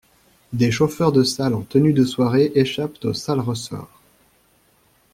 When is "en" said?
1.53-1.61